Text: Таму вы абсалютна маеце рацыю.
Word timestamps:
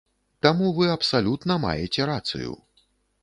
Таму 0.45 0.69
вы 0.77 0.87
абсалютна 0.93 1.59
маеце 1.65 2.07
рацыю. 2.13 2.51